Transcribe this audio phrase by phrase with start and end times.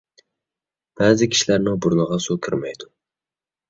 [1.03, 2.95] بەزى كىشىلەرنىڭ بۇرنىغا سۇ كىرمەيدۇ.